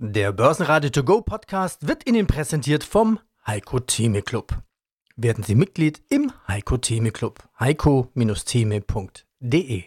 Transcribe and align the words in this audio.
Der 0.00 0.30
Börsenradio 0.30 0.90
To 0.90 1.02
Go 1.02 1.22
Podcast 1.22 1.88
wird 1.88 2.08
Ihnen 2.08 2.28
präsentiert 2.28 2.84
vom 2.84 3.18
Heiko 3.44 3.80
Theme 3.80 4.22
Club. 4.22 4.56
Werden 5.16 5.42
Sie 5.42 5.56
Mitglied 5.56 6.00
im 6.08 6.30
Heiko 6.46 6.76
Theme 6.76 7.10
Club. 7.10 7.42
heiko-theme.de 7.58 9.82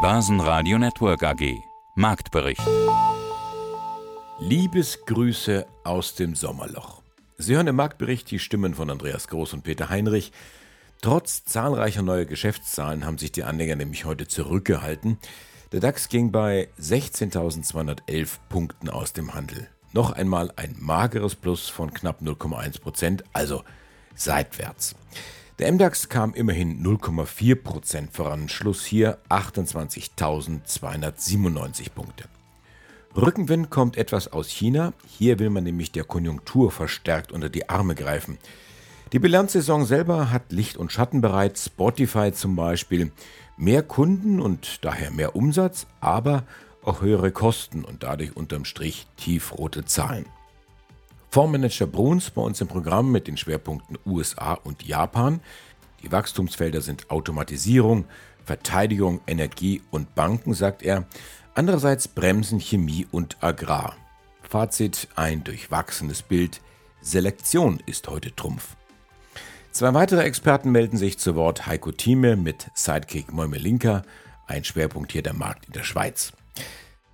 Börsenradio 0.00 0.78
Network 0.78 1.24
AG 1.24 1.52
Marktbericht 1.96 2.62
Liebesgrüße 4.38 5.66
aus 5.82 6.14
dem 6.14 6.36
Sommerloch. 6.36 7.02
Sie 7.38 7.56
hören 7.56 7.66
im 7.66 7.74
Marktbericht 7.74 8.30
die 8.30 8.38
Stimmen 8.38 8.76
von 8.76 8.88
Andreas 8.88 9.26
Groß 9.26 9.52
und 9.54 9.64
Peter 9.64 9.88
Heinrich. 9.88 10.30
Trotz 11.02 11.44
zahlreicher 11.44 12.02
neuer 12.02 12.24
Geschäftszahlen 12.24 13.04
haben 13.04 13.18
sich 13.18 13.32
die 13.32 13.42
Anleger 13.42 13.74
nämlich 13.74 14.04
heute 14.04 14.28
zurückgehalten. 14.28 15.18
Der 15.72 15.80
DAX 15.80 16.08
ging 16.08 16.30
bei 16.30 16.68
16.211 16.80 18.38
Punkten 18.48 18.88
aus 18.88 19.12
dem 19.12 19.34
Handel. 19.34 19.66
Noch 19.92 20.12
einmal 20.12 20.52
ein 20.54 20.76
mageres 20.78 21.34
Plus 21.34 21.68
von 21.68 21.92
knapp 21.92 22.22
0,1 22.22 22.80
Prozent, 22.80 23.24
also 23.32 23.64
seitwärts. 24.14 24.94
Der 25.58 25.72
MDAX 25.72 26.08
kam 26.08 26.34
immerhin 26.34 26.84
0,4 26.84 27.56
Prozent 27.56 28.12
voran, 28.12 28.48
Schluss 28.48 28.84
hier 28.84 29.18
28.297 29.28 31.90
Punkte. 31.90 32.28
Rückenwind 33.16 33.68
kommt 33.68 33.96
etwas 33.96 34.32
aus 34.32 34.48
China, 34.48 34.92
hier 35.04 35.40
will 35.40 35.50
man 35.50 35.64
nämlich 35.64 35.90
der 35.90 36.04
Konjunktur 36.04 36.70
verstärkt 36.70 37.32
unter 37.32 37.48
die 37.48 37.68
Arme 37.68 37.96
greifen. 37.96 38.38
Die 39.12 39.18
Bilanzsaison 39.18 39.84
selber 39.84 40.30
hat 40.30 40.52
Licht 40.52 40.76
und 40.76 40.92
Schatten 40.92 41.20
bereits, 41.20 41.66
Spotify 41.66 42.30
zum 42.32 42.54
Beispiel 42.54 43.10
Mehr 43.56 43.82
Kunden 43.82 44.40
und 44.40 44.84
daher 44.84 45.10
mehr 45.10 45.34
Umsatz, 45.34 45.86
aber 46.00 46.44
auch 46.82 47.00
höhere 47.00 47.32
Kosten 47.32 47.84
und 47.84 48.02
dadurch 48.02 48.36
unterm 48.36 48.64
Strich 48.64 49.06
tiefrote 49.16 49.84
Zahlen. 49.84 50.26
Fondsmanager 51.30 51.86
Bruns 51.86 52.30
bei 52.30 52.42
uns 52.42 52.60
im 52.60 52.68
Programm 52.68 53.10
mit 53.10 53.26
den 53.26 53.36
Schwerpunkten 53.36 53.98
USA 54.06 54.54
und 54.54 54.84
Japan. 54.84 55.40
Die 56.02 56.12
Wachstumsfelder 56.12 56.80
sind 56.80 57.10
Automatisierung, 57.10 58.04
Verteidigung, 58.44 59.20
Energie 59.26 59.82
und 59.90 60.14
Banken, 60.14 60.54
sagt 60.54 60.82
er. 60.82 61.06
Andererseits 61.54 62.08
Bremsen, 62.08 62.60
Chemie 62.60 63.06
und 63.10 63.42
Agrar. 63.42 63.96
Fazit 64.42 65.08
ein 65.16 65.42
durchwachsenes 65.44 66.22
Bild. 66.22 66.60
Selektion 67.00 67.82
ist 67.86 68.08
heute 68.08 68.34
Trumpf. 68.34 68.76
Zwei 69.76 69.92
weitere 69.92 70.22
Experten 70.22 70.70
melden 70.70 70.96
sich 70.96 71.18
zu 71.18 71.34
Wort. 71.34 71.66
Heiko 71.66 71.92
Thieme 71.92 72.36
mit 72.36 72.70
Sidekick 72.72 73.30
Moimelinka, 73.30 74.04
ein 74.46 74.64
Schwerpunkt 74.64 75.12
hier 75.12 75.22
der 75.22 75.34
Markt 75.34 75.66
in 75.66 75.74
der 75.74 75.82
Schweiz. 75.82 76.32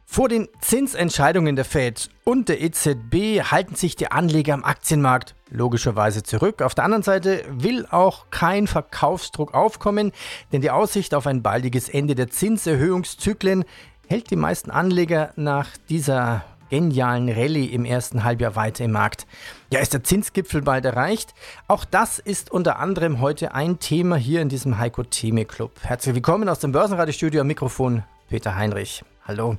Vor 0.04 0.28
den 0.28 0.46
Zinsentscheidungen 0.60 1.56
der 1.56 1.64
Fed 1.64 2.08
und 2.22 2.48
der 2.48 2.60
EZB 2.60 3.50
halten 3.50 3.74
sich 3.74 3.96
die 3.96 4.12
Anleger 4.12 4.54
am 4.54 4.62
Aktienmarkt 4.62 5.34
logischerweise 5.50 6.22
zurück. 6.22 6.62
Auf 6.62 6.76
der 6.76 6.84
anderen 6.84 7.02
Seite 7.02 7.44
will 7.50 7.84
auch 7.90 8.26
kein 8.30 8.68
Verkaufsdruck 8.68 9.54
aufkommen, 9.54 10.12
denn 10.52 10.60
die 10.60 10.70
Aussicht 10.70 11.16
auf 11.16 11.26
ein 11.26 11.42
baldiges 11.42 11.88
Ende 11.88 12.14
der 12.14 12.30
Zinserhöhungszyklen 12.30 13.64
hält 14.06 14.30
die 14.30 14.36
meisten 14.36 14.70
Anleger 14.70 15.32
nach 15.34 15.66
dieser 15.88 16.44
genialen 16.72 17.28
Rallye 17.28 17.66
im 17.66 17.84
ersten 17.84 18.24
Halbjahr 18.24 18.56
weiter 18.56 18.86
im 18.86 18.92
Markt. 18.92 19.26
Ja, 19.70 19.80
ist 19.80 19.92
der 19.92 20.04
Zinsgipfel 20.04 20.62
bald 20.62 20.86
erreicht? 20.86 21.34
Auch 21.68 21.84
das 21.84 22.18
ist 22.18 22.50
unter 22.50 22.78
anderem 22.78 23.20
heute 23.20 23.54
ein 23.54 23.78
Thema 23.78 24.16
hier 24.16 24.40
in 24.40 24.48
diesem 24.48 24.78
Heiko 24.78 25.02
Theme 25.02 25.44
Club. 25.44 25.72
Herzlich 25.82 26.14
willkommen 26.14 26.48
aus 26.48 26.60
dem 26.60 26.72
Börsenradiostudio 26.72 27.42
am 27.42 27.46
Mikrofon 27.46 28.04
Peter 28.30 28.56
Heinrich. 28.56 29.04
Hallo. 29.28 29.58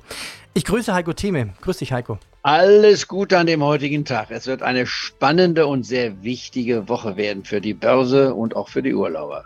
Ich 0.54 0.64
grüße 0.64 0.92
Heiko 0.92 1.12
Theme. 1.12 1.54
Grüß 1.60 1.76
dich, 1.76 1.92
Heiko. 1.92 2.18
Alles 2.42 3.06
Gute 3.06 3.38
an 3.38 3.46
dem 3.46 3.62
heutigen 3.62 4.04
Tag. 4.04 4.32
Es 4.32 4.48
wird 4.48 4.62
eine 4.62 4.84
spannende 4.84 5.68
und 5.68 5.86
sehr 5.86 6.24
wichtige 6.24 6.88
Woche 6.88 7.16
werden 7.16 7.44
für 7.44 7.60
die 7.60 7.74
Börse 7.74 8.34
und 8.34 8.56
auch 8.56 8.68
für 8.68 8.82
die 8.82 8.92
Urlauber. 8.92 9.44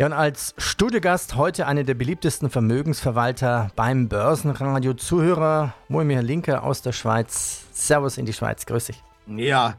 Ja, 0.00 0.06
und 0.06 0.14
als 0.14 0.54
Studiogast 0.56 1.36
heute 1.36 1.66
einer 1.66 1.84
der 1.84 1.92
beliebtesten 1.92 2.48
Vermögensverwalter 2.48 3.70
beim 3.76 4.08
Börsenradio. 4.08 4.94
Zuhörer 4.94 5.74
Moimir 5.88 6.22
Linke 6.22 6.62
aus 6.62 6.80
der 6.80 6.92
Schweiz. 6.92 7.66
Servus 7.72 8.16
in 8.16 8.24
die 8.24 8.32
Schweiz. 8.32 8.64
Grüß 8.64 8.86
dich. 8.86 9.02
Ja, 9.26 9.74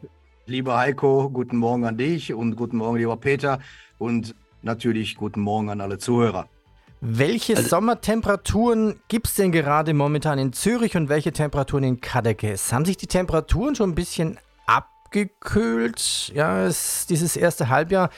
lieber 0.45 0.77
Heiko, 0.77 1.27
guten 1.31 1.57
Morgen 1.57 1.85
an 1.85 1.97
dich 1.97 2.35
und 2.35 2.55
guten 2.55 2.77
Morgen, 2.77 2.99
lieber 2.99 3.17
Peter. 3.17 3.57
Und 3.97 4.35
natürlich 4.61 5.15
guten 5.15 5.41
Morgen 5.41 5.71
an 5.71 5.81
alle 5.81 5.97
Zuhörer. 5.97 6.45
Welche 6.99 7.57
also, 7.57 7.69
Sommertemperaturen 7.69 8.99
gibt 9.07 9.25
es 9.25 9.33
denn 9.33 9.51
gerade 9.51 9.95
momentan 9.95 10.37
in 10.37 10.53
Zürich 10.53 10.95
und 10.95 11.09
welche 11.09 11.31
Temperaturen 11.31 11.83
in 11.83 11.99
Kadekes? 11.99 12.71
Haben 12.71 12.85
sich 12.85 12.97
die 12.97 13.07
Temperaturen 13.07 13.73
schon 13.73 13.89
ein 13.89 13.95
bisschen 13.95 14.37
abgekühlt? 14.67 16.31
Ja, 16.35 16.63
es, 16.63 17.07
dieses 17.07 17.35
erste 17.35 17.69
Halbjahr 17.69 18.11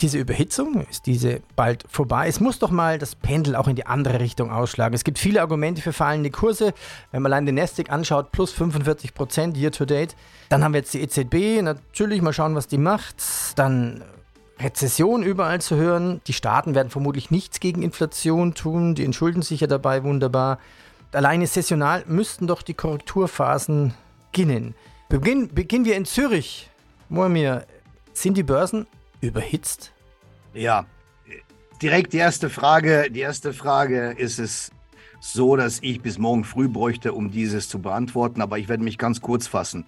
diese 0.00 0.18
Überhitzung, 0.18 0.84
ist 0.90 1.06
diese 1.06 1.40
bald 1.56 1.84
vorbei? 1.88 2.26
Es 2.28 2.40
muss 2.40 2.58
doch 2.58 2.70
mal 2.70 2.98
das 2.98 3.14
Pendel 3.14 3.56
auch 3.56 3.68
in 3.68 3.76
die 3.76 3.86
andere 3.86 4.20
Richtung 4.20 4.50
ausschlagen. 4.50 4.94
Es 4.94 5.04
gibt 5.04 5.18
viele 5.18 5.40
Argumente 5.40 5.82
für 5.82 5.92
fallende 5.92 6.30
Kurse. 6.30 6.74
Wenn 7.10 7.22
man 7.22 7.32
allein 7.32 7.46
den 7.46 7.54
Nasdaq 7.54 7.90
anschaut, 7.90 8.32
plus 8.32 8.52
45 8.52 9.14
Prozent 9.14 9.56
year 9.56 9.70
to 9.70 9.84
date. 9.84 10.16
Dann 10.48 10.64
haben 10.64 10.72
wir 10.72 10.80
jetzt 10.80 10.94
die 10.94 11.00
EZB, 11.00 11.62
natürlich 11.62 12.22
mal 12.22 12.32
schauen, 12.32 12.54
was 12.54 12.66
die 12.66 12.78
macht. 12.78 13.16
Dann 13.56 14.02
Rezession 14.58 15.22
überall 15.22 15.60
zu 15.60 15.76
hören. 15.76 16.20
Die 16.26 16.32
Staaten 16.32 16.74
werden 16.74 16.90
vermutlich 16.90 17.30
nichts 17.30 17.60
gegen 17.60 17.82
Inflation 17.82 18.54
tun. 18.54 18.94
Die 18.94 19.04
entschulden 19.04 19.42
sich 19.42 19.60
ja 19.60 19.66
dabei 19.66 20.04
wunderbar. 20.04 20.58
Alleine 21.12 21.46
sessional 21.46 22.04
müssten 22.06 22.46
doch 22.46 22.62
die 22.62 22.74
Korrekturphasen 22.74 23.94
beginnen. 24.32 24.74
Beginn, 25.08 25.48
beginnen 25.54 25.84
wir 25.84 25.96
in 25.96 26.06
Zürich. 26.06 26.70
Moamir, 27.10 27.66
sind 28.14 28.36
die 28.36 28.42
Börsen 28.42 28.86
überhitzt? 29.22 29.92
Ja, 30.52 30.84
direkt 31.80 32.12
die 32.12 32.18
erste 32.18 32.50
Frage. 32.50 33.10
Die 33.10 33.20
erste 33.20 33.54
Frage 33.54 34.10
ist 34.18 34.38
es 34.38 34.70
so, 35.20 35.56
dass 35.56 35.78
ich 35.80 36.02
bis 36.02 36.18
morgen 36.18 36.44
früh 36.44 36.68
bräuchte, 36.68 37.14
um 37.14 37.30
dieses 37.30 37.68
zu 37.68 37.80
beantworten, 37.80 38.42
aber 38.42 38.58
ich 38.58 38.68
werde 38.68 38.82
mich 38.82 38.98
ganz 38.98 39.22
kurz 39.22 39.46
fassen. 39.46 39.86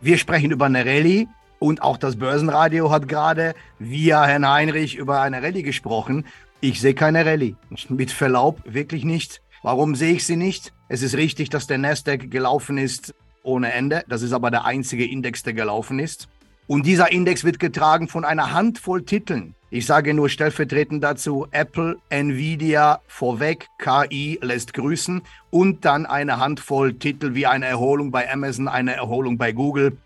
Wir 0.00 0.18
sprechen 0.18 0.50
über 0.50 0.66
eine 0.66 0.84
Rallye 0.84 1.28
und 1.60 1.80
auch 1.80 1.96
das 1.96 2.16
Börsenradio 2.16 2.90
hat 2.90 3.08
gerade 3.08 3.54
via 3.78 4.24
Herrn 4.24 4.48
Heinrich 4.48 4.96
über 4.96 5.20
eine 5.20 5.42
Rallye 5.42 5.62
gesprochen. 5.62 6.26
Ich 6.60 6.80
sehe 6.80 6.94
keine 6.94 7.24
Rallye. 7.24 7.56
Mit 7.88 8.10
Verlaub 8.10 8.60
wirklich 8.64 9.04
nicht. 9.04 9.42
Warum 9.62 9.94
sehe 9.94 10.14
ich 10.14 10.26
sie 10.26 10.36
nicht? 10.36 10.72
Es 10.88 11.02
ist 11.02 11.16
richtig, 11.16 11.50
dass 11.50 11.68
der 11.68 11.78
Nasdaq 11.78 12.30
gelaufen 12.30 12.78
ist 12.78 13.14
ohne 13.44 13.72
Ende. 13.72 14.04
Das 14.08 14.22
ist 14.22 14.32
aber 14.32 14.50
der 14.50 14.64
einzige 14.64 15.06
Index, 15.06 15.44
der 15.44 15.54
gelaufen 15.54 16.00
ist. 16.00 16.28
Und 16.66 16.86
dieser 16.86 17.10
Index 17.10 17.44
wird 17.44 17.58
getragen 17.58 18.08
von 18.08 18.24
einer 18.24 18.52
Handvoll 18.52 19.02
Titeln. 19.04 19.54
Ich 19.70 19.86
sage 19.86 20.12
nur 20.12 20.28
stellvertretend 20.28 21.02
dazu 21.02 21.46
Apple, 21.50 21.96
Nvidia 22.10 23.00
vorweg, 23.08 23.68
KI 23.78 24.38
lässt 24.42 24.74
grüßen 24.74 25.22
und 25.50 25.84
dann 25.84 26.04
eine 26.04 26.38
Handvoll 26.38 26.92
Titel 26.92 27.34
wie 27.34 27.46
eine 27.46 27.66
Erholung 27.66 28.10
bei 28.10 28.30
Amazon, 28.30 28.68
eine 28.68 28.94
Erholung 28.94 29.38
bei 29.38 29.52
Google, 29.52 29.96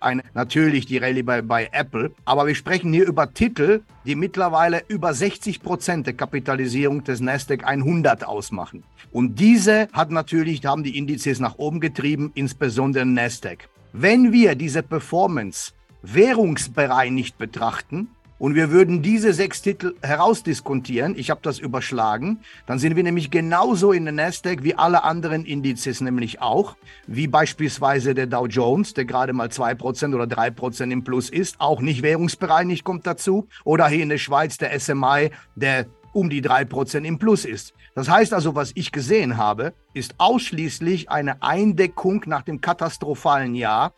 eine, 0.00 0.22
natürlich 0.34 0.86
die 0.86 0.96
Rallye 0.98 1.22
bei, 1.22 1.42
bei 1.42 1.68
Apple. 1.70 2.12
Aber 2.24 2.46
wir 2.46 2.54
sprechen 2.54 2.92
hier 2.92 3.06
über 3.06 3.32
Titel, 3.32 3.82
die 4.06 4.14
mittlerweile 4.14 4.82
über 4.88 5.12
60 5.12 5.62
Prozent 5.62 6.06
der 6.06 6.14
Kapitalisierung 6.14 7.04
des 7.04 7.20
Nasdaq 7.20 7.64
100 7.64 8.26
ausmachen. 8.26 8.84
Und 9.12 9.38
diese 9.38 9.88
hat 9.92 10.10
natürlich, 10.10 10.64
haben 10.64 10.82
die 10.82 10.96
Indizes 10.96 11.40
nach 11.40 11.58
oben 11.58 11.80
getrieben, 11.80 12.32
insbesondere 12.34 13.04
Nasdaq. 13.04 13.68
Wenn 13.92 14.32
wir 14.32 14.54
diese 14.54 14.82
Performance 14.82 15.72
währungsbereinigt 16.02 17.38
betrachten. 17.38 18.08
Und 18.38 18.54
wir 18.54 18.70
würden 18.70 19.02
diese 19.02 19.34
sechs 19.34 19.60
Titel 19.60 19.94
herausdiskontieren, 20.00 21.14
ich 21.14 21.28
habe 21.28 21.40
das 21.42 21.58
überschlagen, 21.58 22.40
dann 22.64 22.78
sind 22.78 22.96
wir 22.96 23.02
nämlich 23.02 23.30
genauso 23.30 23.92
in 23.92 24.06
der 24.06 24.14
Nasdaq 24.14 24.64
wie 24.64 24.74
alle 24.74 25.04
anderen 25.04 25.44
Indizes 25.44 26.00
nämlich 26.00 26.40
auch, 26.40 26.74
wie 27.06 27.26
beispielsweise 27.26 28.14
der 28.14 28.26
Dow 28.26 28.46
Jones, 28.46 28.94
der 28.94 29.04
gerade 29.04 29.34
mal 29.34 29.50
zwei 29.50 29.74
Prozent 29.74 30.14
oder 30.14 30.26
drei 30.26 30.50
Prozent 30.50 30.90
im 30.90 31.04
Plus 31.04 31.28
ist, 31.28 31.60
auch 31.60 31.82
nicht 31.82 32.02
währungsbereinigt 32.02 32.82
kommt 32.82 33.06
dazu, 33.06 33.46
oder 33.64 33.88
hier 33.88 34.02
in 34.02 34.08
der 34.08 34.16
Schweiz 34.16 34.56
der 34.56 34.80
SMI, 34.80 35.32
der 35.54 35.84
um 36.14 36.30
die 36.30 36.40
drei 36.40 36.64
Prozent 36.64 37.06
im 37.06 37.18
Plus 37.18 37.44
ist. 37.44 37.74
Das 37.94 38.08
heißt 38.08 38.32
also, 38.32 38.54
was 38.54 38.72
ich 38.74 38.92
gesehen 38.92 39.36
habe, 39.36 39.74
ist 39.92 40.14
ausschließlich 40.18 41.10
eine 41.10 41.42
Eindeckung 41.42 42.22
nach 42.26 42.42
dem 42.42 42.60
katastrophalen 42.60 43.54
Jahr 43.54 43.92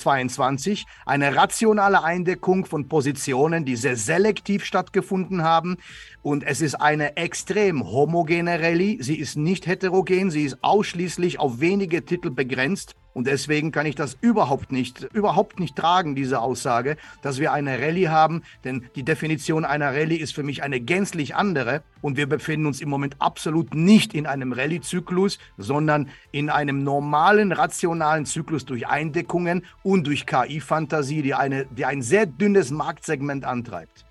22 0.00 0.86
eine 1.06 1.36
rationale 1.36 2.02
Eindeckung 2.02 2.64
von 2.64 2.88
Positionen, 2.88 3.64
die 3.64 3.76
sehr 3.76 3.96
selektiv 3.96 4.64
stattgefunden 4.64 5.42
haben. 5.44 5.76
Und 6.22 6.42
es 6.44 6.60
ist 6.60 6.74
eine 6.74 7.16
extrem 7.16 7.84
homogene 7.84 8.60
Rallye. 8.60 8.98
Sie 9.00 9.16
ist 9.16 9.36
nicht 9.36 9.66
heterogen, 9.66 10.30
sie 10.30 10.44
ist 10.44 10.58
ausschließlich 10.62 11.38
auf 11.38 11.60
wenige 11.60 12.04
Titel 12.04 12.30
begrenzt. 12.30 12.96
Und 13.12 13.26
deswegen 13.26 13.72
kann 13.72 13.86
ich 13.86 13.94
das 13.94 14.16
überhaupt 14.20 14.72
nicht, 14.72 15.02
überhaupt 15.12 15.58
nicht 15.58 15.76
tragen, 15.76 16.14
diese 16.14 16.40
Aussage, 16.40 16.96
dass 17.22 17.38
wir 17.38 17.52
eine 17.52 17.80
Rallye 17.80 18.08
haben. 18.08 18.42
Denn 18.64 18.86
die 18.94 19.02
Definition 19.02 19.64
einer 19.64 19.88
Rallye 19.94 20.16
ist 20.16 20.34
für 20.34 20.42
mich 20.42 20.62
eine 20.62 20.80
gänzlich 20.80 21.34
andere. 21.34 21.82
Und 22.02 22.16
wir 22.16 22.28
befinden 22.28 22.66
uns 22.66 22.80
im 22.80 22.88
Moment 22.88 23.16
absolut 23.18 23.74
nicht 23.74 24.14
in 24.14 24.26
einem 24.26 24.52
Rallye-Zyklus, 24.52 25.38
sondern 25.58 26.08
in 26.30 26.50
einem 26.50 26.84
normalen, 26.84 27.52
rationalen 27.52 28.26
Zyklus 28.26 28.64
durch 28.64 28.86
Eindeckungen 28.86 29.64
und 29.82 30.06
durch 30.06 30.26
KI-Fantasie, 30.26 31.22
die, 31.22 31.34
die 31.70 31.84
ein 31.84 32.02
sehr 32.02 32.26
dünnes 32.26 32.70
Marktsegment 32.70 33.44
antreibt. 33.44 34.04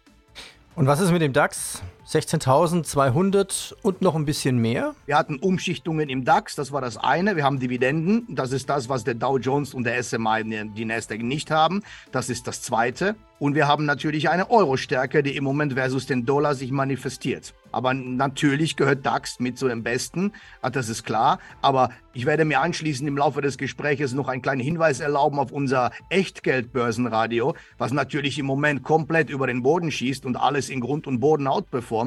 Und 0.75 0.87
was 0.87 0.99
ist 0.99 1.11
mit 1.11 1.21
dem 1.21 1.33
DAX? 1.33 1.81
16.200 2.09 3.75
und 3.83 4.01
noch 4.01 4.15
ein 4.15 4.25
bisschen 4.25 4.57
mehr? 4.57 4.95
Wir 5.06 5.15
hatten 5.15 5.38
Umschichtungen 5.38 6.09
im 6.09 6.25
DAX, 6.25 6.56
das 6.56 6.71
war 6.71 6.81
das 6.81 6.97
eine. 6.97 7.35
Wir 7.35 7.44
haben 7.44 7.59
Dividenden, 7.59 8.25
das 8.29 8.51
ist 8.51 8.67
das, 8.67 8.89
was 8.89 9.03
der 9.03 9.13
Dow 9.13 9.38
Jones 9.38 9.75
und 9.75 9.83
der 9.83 10.01
SMI, 10.01 10.71
die 10.75 10.85
Nasdaq 10.85 11.21
nicht 11.21 11.51
haben. 11.51 11.83
Das 12.11 12.31
ist 12.31 12.47
das 12.47 12.63
zweite. 12.63 13.15
Und 13.38 13.56
wir 13.56 13.67
haben 13.67 13.85
natürlich 13.85 14.29
eine 14.29 14.50
Euro-Stärke, 14.50 15.23
die 15.23 15.38
im 15.38 15.45
Moment 15.45 15.73
versus 15.73 16.07
den 16.07 16.25
Dollar 16.25 16.56
sich 16.56 16.71
manifestiert. 16.71 17.53
Aber 17.71 17.94
natürlich 17.94 18.75
gehört 18.75 19.06
DAX 19.06 19.39
mit 19.39 19.57
zu 19.57 19.67
den 19.67 19.83
Besten, 19.83 20.33
ah, 20.61 20.69
das 20.69 20.89
ist 20.89 21.03
klar. 21.03 21.39
Aber 21.61 21.91
ich 22.13 22.25
werde 22.25 22.44
mir 22.44 22.59
anschließend 22.59 23.07
im 23.07 23.17
Laufe 23.17 23.41
des 23.41 23.57
Gesprächs 23.57 24.13
noch 24.13 24.27
einen 24.27 24.41
kleinen 24.41 24.59
Hinweis 24.59 25.00
erlauben 25.00 25.39
auf 25.39 25.51
unser 25.51 25.91
Echtgeldbörsenradio, 26.09 27.56
was 27.77 27.94
natürlich 27.94 28.39
im 28.39 28.45
Moment 28.45 28.83
komplett 28.83 29.29
über 29.29 29.47
den 29.47 29.63
Boden 29.63 29.91
schießt 29.91 30.25
und 30.25 30.35
alles 30.35 30.69
in 30.69 30.81
Grund 30.81 31.07
und 31.07 31.19
Boden 31.19 31.47
outperformt. 31.47 31.98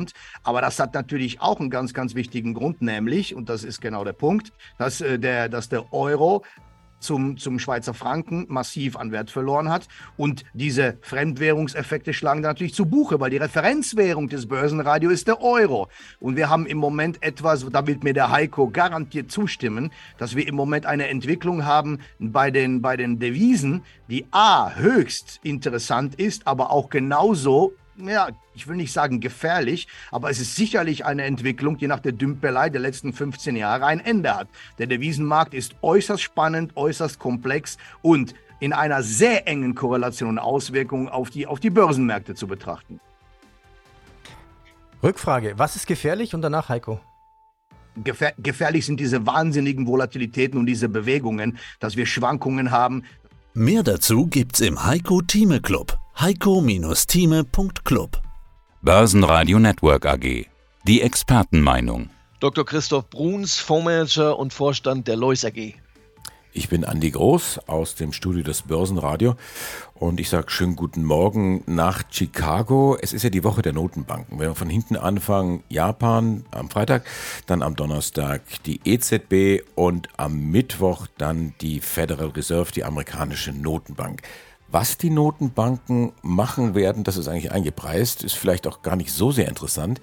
Aber 0.43 0.61
das 0.61 0.79
hat 0.79 0.95
natürlich 0.95 1.41
auch 1.41 1.61
einen 1.61 1.71
ganz, 1.71 1.95
ganz 1.95 2.15
wichtigen 2.15 2.55
Grund, 2.55 2.83
nämlich, 2.83 3.35
und 3.35 3.49
das 3.49 3.65
ist 3.65 3.81
genau 3.81 4.05
der 4.05 4.13
Punkt, 4.13 4.53
dass, 4.79 5.01
äh, 5.01 5.19
der, 5.19 5.49
dass 5.49 5.69
der 5.69 5.93
Euro 5.93 6.43
zum, 7.03 7.37
zum 7.37 7.59
Schweizer 7.59 7.95
Franken 7.95 8.47
massiv 8.49 8.97
an 8.97 9.13
Wert 9.13 9.31
verloren 9.31 9.69
hat. 9.69 9.89
Und 10.17 10.45
diese 10.55 10.99
Fremdwährungseffekte 11.03 12.15
schlagen 12.15 12.41
natürlich 12.41 12.75
zu 12.75 12.87
Buche, 12.87 13.21
weil 13.21 13.31
die 13.31 13.37
Referenzwährung 13.37 14.29
des 14.29 14.47
Börsenradio 14.47 15.11
ist 15.11 15.29
der 15.29 15.43
Euro. 15.43 15.89
Und 16.21 16.37
wir 16.37 16.49
haben 16.49 16.67
im 16.67 16.79
Moment 16.79 17.23
etwas, 17.23 17.67
da 17.71 17.87
wird 17.87 18.05
mir 18.05 18.15
der 18.15 18.31
Heiko 18.31 18.69
garantiert 18.69 19.31
zustimmen, 19.31 19.91
dass 20.19 20.37
wir 20.37 20.47
im 20.47 20.55
Moment 20.55 20.87
eine 20.87 21.09
Entwicklung 21.09 21.65
haben 21.65 21.99
bei 22.19 22.51
den, 22.51 22.81
bei 22.81 22.97
den 22.97 23.19
Devisen, 23.19 23.83
die 24.09 24.27
A, 24.31 24.75
höchst 24.75 25.41
interessant 25.43 26.15
ist, 26.15 26.47
aber 26.47 26.71
auch 26.71 26.89
genauso 26.89 27.75
ja, 27.97 28.29
ich 28.55 28.67
will 28.67 28.77
nicht 28.77 28.93
sagen 28.93 29.21
gefährlich, 29.21 29.89
aber 30.11 30.31
es 30.31 30.41
ist 30.41 30.57
sicherlich 30.57 31.05
eine 31.05 31.25
Entwicklung, 31.25 31.79
die 31.79 31.87
nach 31.87 32.01
der 32.01 32.13
Dümpelei 32.13 32.71
der 32.71 32.81
letzten 32.81 33.13
15 33.13 33.57
Jahre 33.57 33.87
ein 33.87 34.01
Ende 34.01 34.35
hat. 34.35 34.49
Der 34.79 34.87
Devisenmarkt 34.87 35.55
ist 35.55 35.77
äußerst 35.83 36.23
spannend, 36.23 36.77
äußerst 36.77 37.19
komplex 37.19 37.79
und 38.01 38.35
in 38.61 38.73
einer 38.73 39.03
sehr 39.03 39.49
engen 39.49 39.75
Korrelation 39.75 40.31
und 40.31 40.39
Auswirkung 40.39 41.09
auf 41.09 41.31
die, 41.31 41.47
auf 41.47 41.61
die 41.61 41.71
Börsenmärkte 41.71 42.35
zu 42.35 42.47
betrachten. 42.47 43.01
Rückfrage, 45.03 45.55
was 45.57 45.75
ist 45.75 45.87
gefährlich 45.87 46.35
und 46.35 46.43
danach 46.43 46.69
Heiko? 46.69 47.01
Gefähr 47.97 48.33
gefährlich 48.39 48.87
sind 48.87 49.01
diese 49.01 49.27
wahnsinnigen 49.27 49.87
Volatilitäten 49.87 50.59
und 50.59 50.67
diese 50.67 50.89
Bewegungen, 50.89 51.59
dass 51.79 51.97
wir 51.97 52.07
Schwankungen 52.07 52.71
haben. 52.71 53.03
Mehr 53.53 53.83
dazu 53.83 54.27
gibt's 54.27 54.61
im 54.61 54.83
Heiko 54.83 55.21
Thieme 55.21 55.61
Club 55.61 56.02
heiko-thieme.club. 56.19 58.21
Börsenradio 58.83 59.59
Network 59.59 60.07
AG. 60.07 60.47
Die 60.87 61.01
Expertenmeinung. 61.01 62.11
Dr. 62.41 62.67
Christoph 62.67 63.09
Bruns, 63.09 63.59
Fondsmanager 63.59 64.39
und 64.39 64.53
Vorstand 64.53 65.09
der 65.09 65.17
Lois 65.17 65.45
AG. 65.45 65.75
Ich 66.55 66.69
bin 66.69 66.85
Andi 66.85 67.11
Groß 67.11 67.61
aus 67.67 67.95
dem 67.95 68.13
Studio 68.13 68.43
des 68.43 68.63
Börsenradio 68.63 69.37
und 69.95 70.21
ich 70.21 70.29
sage 70.29 70.51
schönen 70.51 70.77
guten 70.77 71.03
Morgen 71.03 71.63
nach 71.67 72.03
Chicago. 72.11 72.99
Es 73.01 73.15
ist 73.15 73.23
ja 73.23 73.31
die 73.31 73.43
Woche 73.43 73.63
der 73.63 73.73
Notenbanken. 73.73 74.39
Wenn 74.39 74.49
wir 74.49 74.55
von 74.55 74.69
hinten 74.69 74.97
anfangen, 74.97 75.63
Japan 75.71 76.45
am 76.51 76.69
Freitag, 76.69 77.07
dann 77.47 77.63
am 77.63 77.75
Donnerstag 77.75 78.43
die 78.67 78.81
EZB 78.85 79.65
und 79.77 80.11
am 80.19 80.51
Mittwoch 80.51 81.07
dann 81.17 81.55
die 81.63 81.81
Federal 81.81 82.29
Reserve, 82.29 82.71
die 82.71 82.85
amerikanische 82.85 83.53
Notenbank. 83.53 84.21
Was 84.73 84.97
die 84.97 85.11
Notenbanken 85.11 86.13
machen 86.23 86.75
werden, 86.75 87.05
das 87.05 87.19
ist 87.19 87.29
eigentlich 87.29 87.53
eingepreist, 87.53 88.25
ist 88.25 88.33
vielleicht 88.33 88.67
auch 88.67 88.81
gar 88.81 88.97
nicht 88.97 89.13
so 89.13 89.31
sehr 89.31 89.47
interessant. 89.47 90.01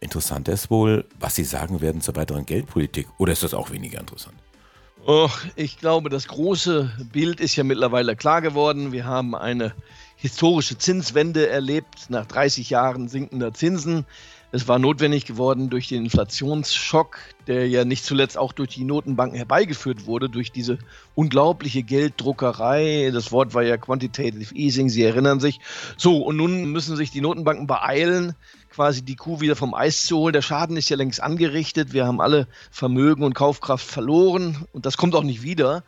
Interessant 0.00 0.48
ist 0.48 0.70
wohl, 0.70 1.04
was 1.20 1.34
sie 1.34 1.44
sagen 1.44 1.82
werden 1.82 2.00
zur 2.00 2.16
weiteren 2.16 2.46
Geldpolitik. 2.46 3.08
Oder 3.18 3.34
ist 3.34 3.42
das 3.42 3.52
auch 3.52 3.70
weniger 3.70 4.00
interessant? 4.00 4.34
Oh, 5.04 5.28
ich 5.54 5.76
glaube, 5.76 6.08
das 6.08 6.28
große 6.28 7.08
Bild 7.12 7.40
ist 7.40 7.56
ja 7.56 7.62
mittlerweile 7.64 8.16
klar 8.16 8.40
geworden. 8.40 8.90
Wir 8.90 9.04
haben 9.04 9.34
eine 9.34 9.74
historische 10.16 10.78
Zinswende 10.78 11.48
erlebt 11.48 12.06
nach 12.08 12.26
30 12.26 12.70
Jahren 12.70 13.08
sinkender 13.08 13.52
Zinsen. 13.52 14.06
Es 14.52 14.68
war 14.68 14.78
notwendig 14.78 15.26
geworden 15.26 15.70
durch 15.70 15.88
den 15.88 16.04
Inflationsschock, 16.04 17.18
der 17.46 17.68
ja 17.68 17.84
nicht 17.84 18.04
zuletzt 18.04 18.38
auch 18.38 18.52
durch 18.52 18.70
die 18.70 18.84
Notenbanken 18.84 19.36
herbeigeführt 19.36 20.06
wurde, 20.06 20.30
durch 20.30 20.52
diese 20.52 20.78
unglaubliche 21.14 21.82
Gelddruckerei. 21.82 23.10
Das 23.12 23.32
Wort 23.32 23.54
war 23.54 23.64
ja 23.64 23.76
Quantitative 23.76 24.54
Easing, 24.54 24.88
Sie 24.88 25.02
erinnern 25.02 25.40
sich. 25.40 25.60
So, 25.96 26.22
und 26.22 26.36
nun 26.36 26.70
müssen 26.70 26.96
sich 26.96 27.10
die 27.10 27.20
Notenbanken 27.20 27.66
beeilen, 27.66 28.34
quasi 28.70 29.02
die 29.02 29.16
Kuh 29.16 29.40
wieder 29.40 29.56
vom 29.56 29.74
Eis 29.74 30.06
zu 30.06 30.16
holen. 30.16 30.32
Der 30.32 30.42
Schaden 30.42 30.76
ist 30.76 30.88
ja 30.88 30.96
längst 30.96 31.20
angerichtet. 31.22 31.92
Wir 31.92 32.06
haben 32.06 32.20
alle 32.20 32.46
Vermögen 32.70 33.24
und 33.24 33.34
Kaufkraft 33.34 33.86
verloren 33.86 34.64
und 34.72 34.86
das 34.86 34.96
kommt 34.96 35.14
auch 35.16 35.24
nicht 35.24 35.42
wieder. 35.42 35.82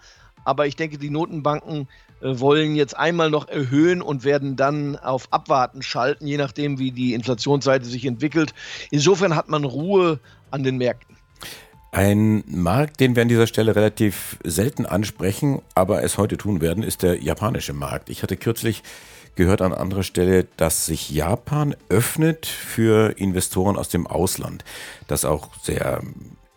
Aber 0.48 0.66
ich 0.66 0.76
denke, 0.76 0.96
die 0.96 1.10
Notenbanken 1.10 1.88
äh, 2.22 2.40
wollen 2.40 2.74
jetzt 2.74 2.96
einmal 2.96 3.28
noch 3.28 3.48
erhöhen 3.48 4.00
und 4.00 4.24
werden 4.24 4.56
dann 4.56 4.96
auf 4.96 5.28
Abwarten 5.30 5.82
schalten, 5.82 6.26
je 6.26 6.38
nachdem, 6.38 6.78
wie 6.78 6.90
die 6.90 7.12
Inflationsseite 7.12 7.84
sich 7.84 8.06
entwickelt. 8.06 8.54
Insofern 8.90 9.36
hat 9.36 9.50
man 9.50 9.64
Ruhe 9.64 10.20
an 10.50 10.62
den 10.62 10.78
Märkten. 10.78 11.16
Ein 11.92 12.44
Markt, 12.46 13.00
den 13.00 13.14
wir 13.14 13.22
an 13.22 13.28
dieser 13.28 13.46
Stelle 13.46 13.76
relativ 13.76 14.38
selten 14.42 14.86
ansprechen, 14.86 15.60
aber 15.74 16.02
es 16.02 16.16
heute 16.16 16.38
tun 16.38 16.62
werden, 16.62 16.82
ist 16.82 17.02
der 17.02 17.22
japanische 17.22 17.74
Markt. 17.74 18.08
Ich 18.08 18.22
hatte 18.22 18.38
kürzlich 18.38 18.82
gehört 19.36 19.60
an 19.60 19.74
anderer 19.74 20.02
Stelle, 20.02 20.46
dass 20.56 20.86
sich 20.86 21.10
Japan 21.10 21.76
öffnet 21.90 22.46
für 22.46 23.18
Investoren 23.18 23.76
aus 23.76 23.90
dem 23.90 24.06
Ausland. 24.06 24.64
Das 25.08 25.26
auch 25.26 25.50
sehr 25.62 26.00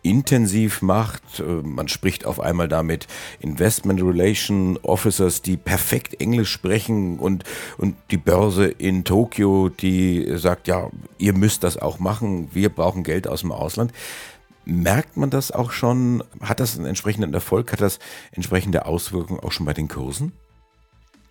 intensiv 0.03 0.81
macht. 0.81 1.39
Äh, 1.39 1.43
man 1.43 1.87
spricht 1.87 2.25
auf 2.25 2.39
einmal 2.39 2.67
damit 2.67 3.07
Investment 3.39 4.01
Relation 4.01 4.77
Officers, 4.81 5.41
die 5.41 5.57
perfekt 5.57 6.21
Englisch 6.21 6.51
sprechen 6.51 7.19
und, 7.19 7.43
und 7.77 7.95
die 8.11 8.17
Börse 8.17 8.67
in 8.67 9.03
Tokio, 9.03 9.69
die 9.69 10.37
sagt, 10.37 10.67
ja, 10.67 10.89
ihr 11.17 11.33
müsst 11.33 11.63
das 11.63 11.77
auch 11.77 11.99
machen, 11.99 12.49
wir 12.53 12.69
brauchen 12.69 13.03
Geld 13.03 13.27
aus 13.27 13.41
dem 13.41 13.51
Ausland. 13.51 13.91
Merkt 14.63 15.17
man 15.17 15.29
das 15.29 15.51
auch 15.51 15.71
schon? 15.71 16.23
Hat 16.39 16.59
das 16.59 16.77
einen 16.77 16.85
entsprechenden 16.85 17.33
Erfolg? 17.33 17.71
Hat 17.71 17.81
das 17.81 17.97
entsprechende 18.31 18.85
Auswirkungen 18.85 19.39
auch 19.39 19.51
schon 19.51 19.65
bei 19.65 19.73
den 19.73 19.87
Kursen? 19.87 20.33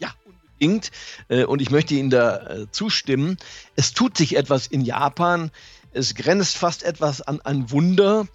Ja, 0.01 0.13
unbedingt. 0.25 0.91
Äh, 1.29 1.45
und 1.45 1.63
ich 1.63 1.71
möchte 1.71 1.95
Ihnen 1.95 2.11
da 2.11 2.39
äh, 2.39 2.67
zustimmen. 2.73 3.37
Es 3.77 3.93
tut 3.93 4.17
sich 4.17 4.37
etwas 4.37 4.67
in 4.67 4.81
Japan. 4.81 5.53
Es 5.93 6.15
grenzt 6.15 6.57
fast 6.57 6.83
etwas 6.83 7.23
an 7.23 7.41
ein 7.41 7.71
Wunder 7.71 8.27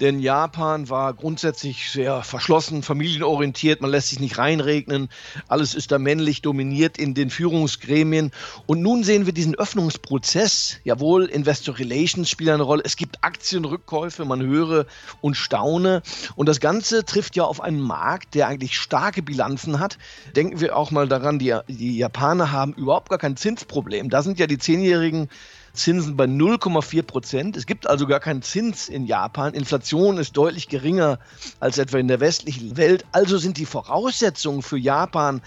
denn 0.00 0.18
Japan 0.20 0.88
war 0.88 1.12
grundsätzlich 1.12 1.90
sehr 1.90 2.22
verschlossen, 2.22 2.82
familienorientiert, 2.82 3.80
man 3.80 3.90
lässt 3.90 4.08
sich 4.08 4.20
nicht 4.20 4.38
reinregnen, 4.38 5.08
alles 5.48 5.74
ist 5.74 5.92
da 5.92 5.98
männlich 5.98 6.42
dominiert 6.42 6.96
in 6.98 7.14
den 7.14 7.30
Führungsgremien. 7.30 8.30
Und 8.66 8.80
nun 8.80 9.04
sehen 9.04 9.26
wir 9.26 9.32
diesen 9.32 9.54
Öffnungsprozess. 9.54 10.78
Jawohl, 10.84 11.26
Investor 11.26 11.78
Relations 11.78 12.28
spielen 12.28 12.54
eine 12.54 12.62
Rolle. 12.62 12.82
Es 12.84 12.96
gibt 12.96 13.22
Aktienrückkäufe, 13.22 14.24
man 14.24 14.42
höre 14.42 14.86
und 15.20 15.36
staune. 15.36 16.02
Und 16.36 16.48
das 16.48 16.60
Ganze 16.60 17.04
trifft 17.04 17.36
ja 17.36 17.44
auf 17.44 17.60
einen 17.60 17.80
Markt, 17.80 18.34
der 18.34 18.48
eigentlich 18.48 18.78
starke 18.78 19.22
Bilanzen 19.22 19.80
hat. 19.80 19.98
Denken 20.34 20.60
wir 20.60 20.76
auch 20.76 20.90
mal 20.90 21.08
daran, 21.08 21.38
die, 21.38 21.56
die 21.68 21.98
Japaner 21.98 22.52
haben 22.52 22.72
überhaupt 22.72 23.10
gar 23.10 23.18
kein 23.18 23.36
Zinsproblem. 23.36 24.10
Da 24.10 24.22
sind 24.22 24.38
ja 24.38 24.46
die 24.46 24.58
zehnjährigen 24.58 25.28
Zinsen 25.72 26.16
bei 26.16 26.24
0,4 26.24 27.02
Prozent. 27.02 27.56
Es 27.56 27.66
gibt 27.66 27.86
also 27.86 28.06
gar 28.06 28.20
keinen 28.20 28.42
Zins 28.42 28.88
in 28.88 29.06
Japan. 29.06 29.54
Inflation 29.54 30.18
ist 30.18 30.36
deutlich 30.36 30.68
geringer 30.68 31.18
als 31.60 31.78
etwa 31.78 31.98
in 31.98 32.08
der 32.08 32.20
westlichen 32.20 32.76
Welt. 32.76 33.04
Also 33.12 33.38
sind 33.38 33.56
die 33.58 33.66
Voraussetzungen 33.66 34.62
für 34.62 34.78
Japan 34.78 35.42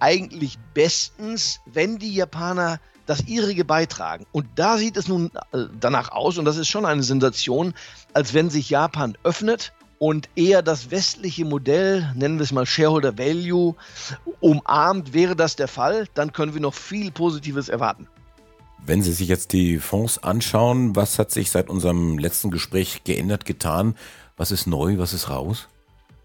eigentlich 0.00 0.58
bestens, 0.74 1.60
wenn 1.66 1.98
die 1.98 2.14
Japaner 2.14 2.80
das 3.06 3.22
ihrige 3.22 3.64
beitragen. 3.64 4.26
Und 4.32 4.46
da 4.56 4.78
sieht 4.78 4.96
es 4.96 5.08
nun 5.08 5.30
äh, 5.52 5.66
danach 5.80 6.10
aus, 6.10 6.38
und 6.38 6.44
das 6.44 6.56
ist 6.56 6.68
schon 6.68 6.86
eine 6.86 7.02
Sensation, 7.02 7.74
als 8.12 8.34
wenn 8.34 8.50
sich 8.50 8.70
Japan 8.70 9.16
öffnet 9.22 9.72
und 9.98 10.28
eher 10.34 10.62
das 10.62 10.90
westliche 10.90 11.44
Modell, 11.44 12.12
nennen 12.16 12.38
wir 12.38 12.44
es 12.44 12.52
mal 12.52 12.66
Shareholder 12.66 13.18
Value, 13.18 13.76
umarmt. 14.40 15.14
Wäre 15.14 15.36
das 15.36 15.54
der 15.54 15.68
Fall, 15.68 16.08
dann 16.14 16.32
können 16.32 16.54
wir 16.54 16.60
noch 16.60 16.74
viel 16.74 17.12
Positives 17.12 17.68
erwarten. 17.68 18.08
Wenn 18.84 19.00
Sie 19.02 19.12
sich 19.12 19.28
jetzt 19.28 19.52
die 19.52 19.78
Fonds 19.78 20.18
anschauen, 20.18 20.96
was 20.96 21.18
hat 21.18 21.30
sich 21.30 21.50
seit 21.50 21.70
unserem 21.70 22.18
letzten 22.18 22.50
Gespräch 22.50 23.04
geändert, 23.04 23.44
getan? 23.44 23.94
Was 24.36 24.50
ist 24.50 24.66
neu, 24.66 24.98
was 24.98 25.12
ist 25.12 25.30
raus? 25.30 25.68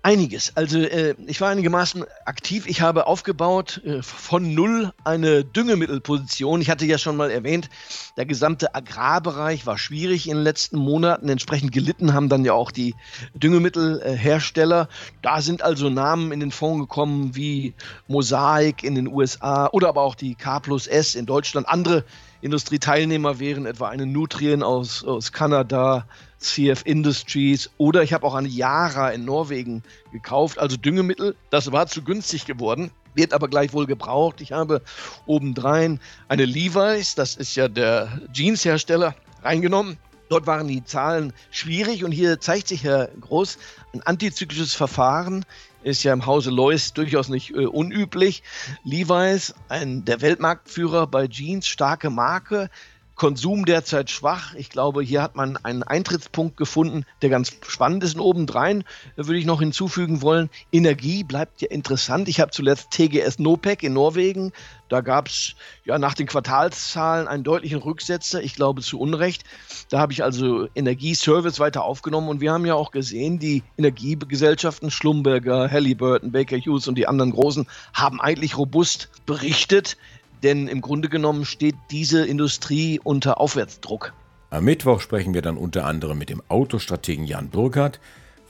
Einiges. 0.01 0.53
Also 0.55 0.79
äh, 0.79 1.15
ich 1.27 1.39
war 1.39 1.49
einigermaßen 1.49 2.05
aktiv. 2.25 2.65
Ich 2.65 2.81
habe 2.81 3.05
aufgebaut 3.05 3.81
äh, 3.85 4.01
von 4.01 4.55
null 4.55 4.91
eine 5.03 5.43
Düngemittelposition. 5.43 6.61
Ich 6.61 6.69
hatte 6.69 6.85
ja 6.85 6.97
schon 6.97 7.15
mal 7.15 7.29
erwähnt, 7.29 7.69
der 8.15 8.25
gesamte 8.25 8.73
Agrarbereich 8.73 9.65
war 9.67 9.77
schwierig 9.77 10.27
in 10.27 10.37
den 10.37 10.43
letzten 10.43 10.77
Monaten. 10.77 11.29
Entsprechend 11.29 11.73
gelitten 11.73 12.13
haben 12.13 12.29
dann 12.29 12.45
ja 12.45 12.53
auch 12.53 12.71
die 12.71 12.95
Düngemittelhersteller. 13.35 14.87
Da 15.21 15.41
sind 15.41 15.61
also 15.61 15.89
Namen 15.89 16.31
in 16.31 16.39
den 16.39 16.51
Fonds 16.51 16.87
gekommen 16.87 17.35
wie 17.35 17.75
Mosaic 18.07 18.83
in 18.83 18.95
den 18.95 19.07
USA 19.07 19.67
oder 19.73 19.89
aber 19.89 20.01
auch 20.01 20.15
die 20.15 20.35
K 20.35 20.59
plus 20.59 20.87
S 20.87 21.13
in 21.13 21.27
Deutschland. 21.27 21.67
Andere 21.67 22.03
Industrieteilnehmer 22.41 23.39
wären 23.39 23.65
etwa 23.65 23.89
eine 23.89 24.05
Nutrien 24.05 24.61
aus, 24.61 25.03
aus 25.03 25.31
Kanada, 25.31 26.07
CF 26.39 26.83
Industries 26.85 27.71
oder 27.77 28.03
ich 28.03 28.13
habe 28.13 28.25
auch 28.25 28.35
eine 28.35 28.47
Yara 28.47 29.09
in 29.09 29.25
Norwegen 29.25 29.83
gekauft, 30.11 30.59
also 30.59 30.77
Düngemittel. 30.77 31.35
Das 31.49 31.71
war 31.71 31.87
zu 31.87 32.03
günstig 32.03 32.45
geworden, 32.45 32.91
wird 33.15 33.33
aber 33.33 33.47
gleichwohl 33.47 33.87
gebraucht. 33.87 34.41
Ich 34.41 34.51
habe 34.51 34.81
obendrein 35.25 35.99
eine 36.27 36.45
Levi's, 36.45 37.15
das 37.15 37.35
ist 37.35 37.55
ja 37.55 37.67
der 37.67 38.21
Jeanshersteller, 38.33 39.15
reingenommen. 39.41 39.97
Dort 40.29 40.45
waren 40.45 40.67
die 40.67 40.83
Zahlen 40.83 41.33
schwierig 41.51 42.03
und 42.03 42.11
hier 42.11 42.39
zeigt 42.39 42.67
sich 42.67 42.83
ja 42.83 43.07
groß 43.21 43.57
ein 43.93 44.01
antizyklisches 44.01 44.73
Verfahren 44.73 45.45
ist 45.83 46.03
ja 46.03 46.13
im 46.13 46.25
Hause 46.25 46.49
Lois 46.49 46.93
durchaus 46.93 47.29
nicht 47.29 47.51
äh, 47.51 47.65
unüblich. 47.65 48.43
Levi's, 48.83 49.53
ein 49.69 50.05
der 50.05 50.21
Weltmarktführer 50.21 51.07
bei 51.07 51.27
Jeans, 51.27 51.67
starke 51.67 52.09
Marke, 52.09 52.69
Konsum 53.17 53.65
derzeit 53.65 54.11
schwach. 54.11 54.53
Ich 54.53 54.69
glaube, 54.69 55.01
hier 55.01 55.23
hat 55.23 55.35
man 55.35 55.57
einen 55.57 55.81
Eintrittspunkt 55.81 56.55
gefunden, 56.55 57.03
der 57.23 57.29
ganz 57.29 57.51
spannend 57.67 58.03
ist. 58.03 58.15
Und 58.15 58.21
obendrein 58.21 58.83
würde 59.15 59.39
ich 59.39 59.45
noch 59.45 59.59
hinzufügen 59.59 60.21
wollen, 60.21 60.51
Energie 60.71 61.23
bleibt 61.23 61.61
ja 61.61 61.69
interessant. 61.69 62.29
Ich 62.29 62.39
habe 62.39 62.51
zuletzt 62.51 62.91
TGS 62.91 63.39
Nopec 63.39 63.81
in 63.81 63.93
Norwegen. 63.93 64.53
Da 64.87 65.01
gab 65.01 65.27
es 65.27 65.55
ja 65.83 65.97
nach 65.97 66.13
den 66.13 66.27
Quartalszahlen 66.27 67.27
einen 67.27 67.43
deutlichen 67.43 67.79
Rücksetzer, 67.79 68.41
ich 68.41 68.55
glaube 68.55 68.81
zu 68.81 68.99
Unrecht. 68.99 69.43
Da 69.89 69.99
habe 69.99 70.13
ich 70.13 70.23
also 70.23 70.67
Energieservice 70.75 71.59
weiter 71.59 71.83
aufgenommen 71.83 72.29
und 72.29 72.39
wir 72.39 72.53
haben 72.53 72.65
ja 72.65 72.75
auch 72.75 72.91
gesehen, 72.91 73.39
die 73.39 73.63
Energiegesellschaften 73.77 74.91
Schlumberger, 74.91 75.69
Halliburton, 75.69 76.31
Baker 76.31 76.57
Hughes 76.57 76.87
und 76.87 76.95
die 76.95 77.07
anderen 77.07 77.31
großen 77.31 77.67
haben 77.93 78.21
eigentlich 78.21 78.57
robust 78.57 79.09
berichtet. 79.25 79.97
Denn 80.43 80.67
im 80.67 80.81
Grunde 80.81 81.09
genommen 81.09 81.45
steht 81.45 81.75
diese 81.91 82.25
Industrie 82.25 82.99
unter 83.03 83.39
Aufwärtsdruck. 83.39 84.13
Am 84.49 84.63
Mittwoch 84.63 85.01
sprechen 85.01 85.33
wir 85.33 85.41
dann 85.41 85.57
unter 85.57 85.85
anderem 85.85 86.17
mit 86.17 86.29
dem 86.29 86.41
Autostrategen 86.47 87.25
Jan 87.25 87.49
Burkhardt, 87.49 87.99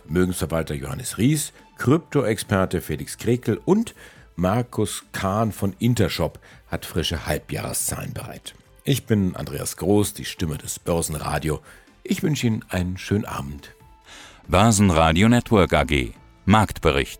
Vermögensverwalter 0.03 0.75
Johannes 0.75 1.17
Ries, 1.17 1.53
Kryptoexperte 1.77 2.81
Felix 2.81 3.17
Krekel 3.17 3.59
und 3.65 3.95
Markus 4.35 5.03
Kahn 5.11 5.51
von 5.51 5.75
Intershop 5.79 6.39
hat 6.67 6.85
frische 6.85 7.25
Halbjahreszahlen 7.25 8.13
bereit. 8.13 8.53
Ich 8.83 9.05
bin 9.05 9.35
Andreas 9.35 9.77
Groß, 9.77 10.13
die 10.13 10.25
Stimme 10.25 10.57
des 10.57 10.79
Börsenradio. 10.79 11.59
Ich 12.03 12.23
wünsche 12.23 12.47
Ihnen 12.47 12.63
einen 12.69 12.97
schönen 12.97 13.25
Abend. 13.25 13.73
Börsenradio 14.47 15.27
Network 15.27 15.73
AG 15.73 16.13
Marktbericht. 16.45 17.19